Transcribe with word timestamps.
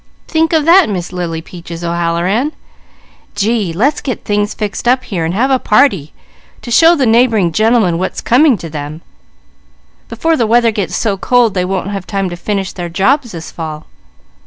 Think 0.27 0.51
of 0.51 0.65
that, 0.65 0.89
Miss 0.89 1.13
Lily 1.13 1.43
Peaches 1.43 1.83
O'Halloran! 1.83 2.53
Gee, 3.35 3.71
let's 3.71 4.01
get 4.01 4.23
things 4.23 4.55
fixed 4.55 4.87
up 4.87 5.03
here 5.03 5.23
and 5.25 5.35
have 5.35 5.51
a 5.51 5.59
party, 5.59 6.11
to 6.63 6.71
show 6.71 6.95
the 6.95 7.05
neighbouring 7.05 7.51
gentlemen 7.51 7.99
what's 7.99 8.19
coming 8.19 8.57
to 8.57 8.67
them, 8.71 9.01
before 10.09 10.35
the 10.35 10.47
weather 10.47 10.71
gets 10.71 10.95
so 10.95 11.17
cold 11.17 11.53
they 11.53 11.63
won't 11.65 11.91
have 11.91 12.07
time 12.07 12.31
to 12.31 12.35
finish 12.35 12.71
their 12.73 12.89
jobs 12.89 13.33
this 13.33 13.51
fall. 13.51 13.85